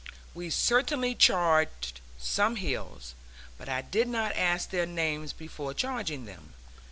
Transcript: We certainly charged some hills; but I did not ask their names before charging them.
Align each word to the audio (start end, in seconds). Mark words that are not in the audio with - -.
We 0.33 0.49
certainly 0.49 1.13
charged 1.13 2.01
some 2.17 2.55
hills; 2.55 3.13
but 3.59 3.69
I 3.69 3.83
did 3.83 4.07
not 4.07 4.35
ask 4.35 4.71
their 4.71 4.87
names 4.87 5.31
before 5.31 5.75
charging 5.75 6.25
them. 6.25 6.55